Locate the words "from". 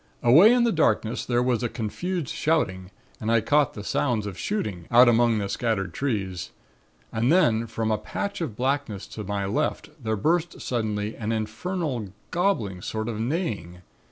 7.67-7.91